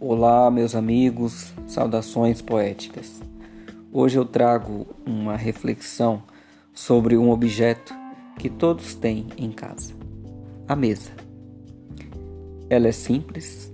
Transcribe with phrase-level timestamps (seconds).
[0.00, 3.20] Olá, meus amigos, saudações poéticas.
[3.92, 6.22] Hoje eu trago uma reflexão
[6.72, 7.92] sobre um objeto
[8.38, 9.92] que todos têm em casa:
[10.68, 11.10] a mesa.
[12.70, 13.72] Ela é simples,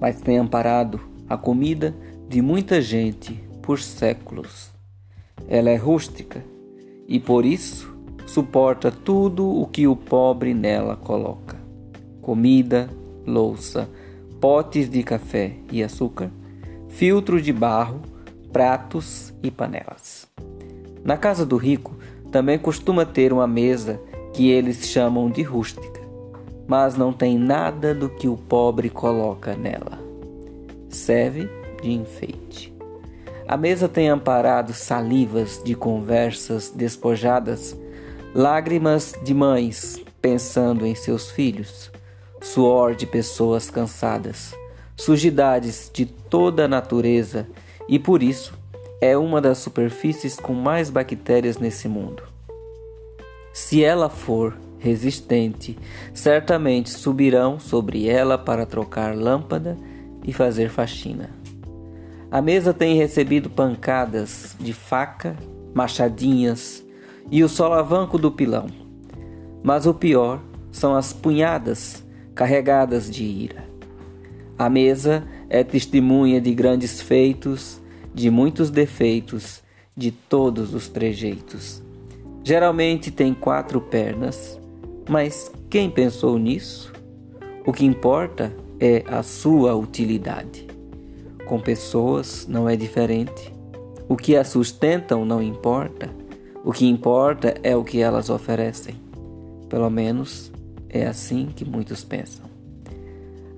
[0.00, 1.92] mas tem amparado a comida
[2.28, 4.70] de muita gente por séculos.
[5.48, 6.44] Ela é rústica
[7.08, 7.92] e por isso
[8.26, 11.56] suporta tudo o que o pobre nela coloca:
[12.22, 12.88] comida,
[13.26, 13.90] louça,
[14.44, 16.30] potes de café e açúcar,
[16.90, 18.02] filtro de barro,
[18.52, 20.28] pratos e panelas.
[21.02, 21.94] Na casa do rico
[22.30, 23.98] também costuma ter uma mesa
[24.34, 25.98] que eles chamam de rústica,
[26.68, 29.98] mas não tem nada do que o pobre coloca nela.
[30.90, 31.48] Serve
[31.80, 32.70] de enfeite.
[33.48, 37.74] A mesa tem amparado salivas de conversas despojadas,
[38.34, 41.90] lágrimas de mães pensando em seus filhos
[42.44, 44.54] suor de pessoas cansadas,
[44.94, 47.48] sujidades de toda a natureza
[47.88, 48.52] e por isso
[49.00, 52.22] é uma das superfícies com mais bactérias nesse mundo.
[53.52, 55.78] Se ela for resistente,
[56.12, 59.78] certamente subirão sobre ela para trocar lâmpada
[60.22, 61.30] e fazer faxina.
[62.30, 65.34] A mesa tem recebido pancadas de faca,
[65.72, 66.84] machadinhas
[67.30, 68.66] e o solavanco do pilão.
[69.62, 72.04] Mas o pior são as punhadas
[72.34, 73.64] carregadas de ira.
[74.58, 77.80] A mesa é testemunha de grandes feitos,
[78.14, 79.62] de muitos defeitos,
[79.96, 81.82] de todos os trejeitos.
[82.42, 84.60] Geralmente tem quatro pernas,
[85.08, 86.92] mas quem pensou nisso?
[87.66, 90.66] O que importa é a sua utilidade.
[91.46, 93.52] Com pessoas não é diferente.
[94.08, 96.10] O que as sustentam não importa.
[96.64, 98.94] O que importa é o que elas oferecem.
[99.68, 100.52] Pelo menos
[100.94, 102.46] é assim que muitos pensam.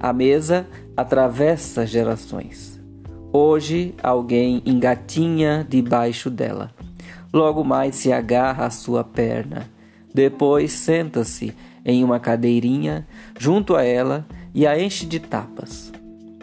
[0.00, 2.80] A mesa atravessa gerações.
[3.30, 6.70] Hoje alguém engatinha debaixo dela.
[7.32, 9.68] Logo mais se agarra à sua perna.
[10.14, 13.06] Depois senta-se em uma cadeirinha
[13.38, 15.92] junto a ela e a enche de tapas.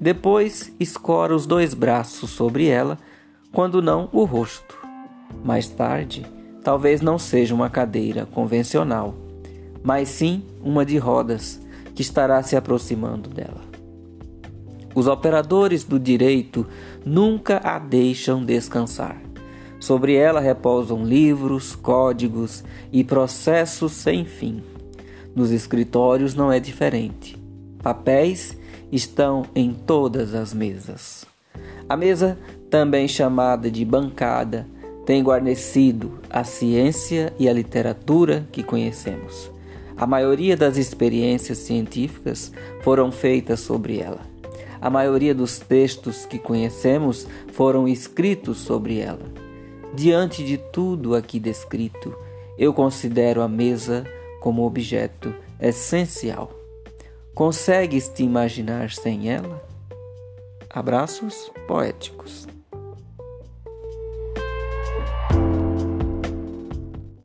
[0.00, 2.96] Depois escora os dois braços sobre ela,
[3.52, 4.78] quando não o rosto.
[5.44, 6.24] Mais tarde,
[6.62, 9.25] talvez não seja uma cadeira convencional
[9.86, 11.60] mas sim uma de rodas
[11.94, 13.60] que estará se aproximando dela.
[14.96, 16.66] Os operadores do direito
[17.04, 19.16] nunca a deixam descansar.
[19.78, 24.60] Sobre ela repousam livros, códigos e processos sem fim.
[25.36, 27.40] Nos escritórios não é diferente.
[27.80, 28.58] Papéis
[28.90, 31.24] estão em todas as mesas.
[31.88, 32.36] A mesa,
[32.68, 34.66] também chamada de bancada,
[35.04, 39.54] tem guarnecido a ciência e a literatura que conhecemos.
[39.96, 42.52] A maioria das experiências científicas
[42.82, 44.20] foram feitas sobre ela.
[44.80, 49.24] A maioria dos textos que conhecemos foram escritos sobre ela.
[49.94, 52.14] Diante de tudo aqui descrito,
[52.58, 54.04] eu considero a mesa
[54.40, 56.52] como objeto essencial.
[57.34, 59.62] Consegues te imaginar sem ela?
[60.68, 62.46] Abraços poéticos.